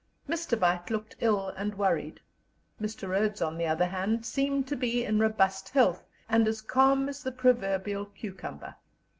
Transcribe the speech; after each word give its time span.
Mr. 0.27 0.59
Beit 0.59 0.89
looked 0.89 1.15
ill 1.19 1.49
and 1.49 1.77
worried; 1.77 2.19
Mr. 2.81 3.07
Rhodes, 3.07 3.39
on 3.39 3.55
the 3.59 3.67
other 3.67 3.85
hand, 3.85 4.25
seemed 4.25 4.67
to 4.69 4.75
be 4.75 5.05
in 5.05 5.19
robust 5.19 5.69
health, 5.69 6.03
and 6.27 6.47
as 6.47 6.59
calm 6.59 7.07
as 7.07 7.21
the 7.21 7.31
proverbial 7.31 8.07
cucumber. 8.07 8.73